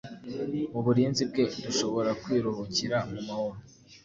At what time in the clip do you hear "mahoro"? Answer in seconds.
3.27-3.57